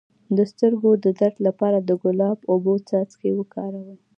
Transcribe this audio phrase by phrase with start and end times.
[0.37, 3.97] د سترګو د درد لپاره د ګلاب او اوبو څاڅکي وکاروئ